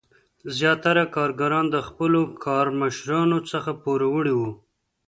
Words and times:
زیاتره 0.57 1.03
کارګران 1.15 1.65
له 1.73 1.79
خپلو 1.87 2.21
کارمشرانو 2.45 3.37
څخه 3.51 3.71
پوروړي 3.83 4.33
وو. 4.35 4.51